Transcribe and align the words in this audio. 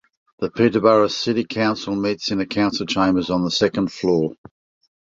The 0.39 0.49
Peterborough 0.49 1.09
City 1.09 1.43
Council 1.43 1.95
meets 1.95 2.31
in 2.31 2.39
the 2.39 2.47
Council 2.47 2.87
Chambers 2.87 3.29
on 3.29 3.43
the 3.43 3.51
second 3.51 3.91
floor. 3.91 4.33